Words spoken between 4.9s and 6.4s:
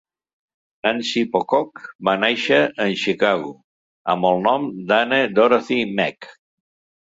d'Anne Dorothy Meek.